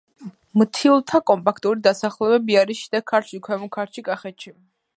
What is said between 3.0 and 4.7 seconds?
ქართლში, ქვემო ქართლში, კახეთში.